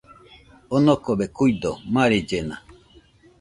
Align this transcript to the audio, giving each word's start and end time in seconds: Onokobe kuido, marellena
Onokobe 0.75 1.25
kuido, 1.35 1.71
marellena 1.93 2.57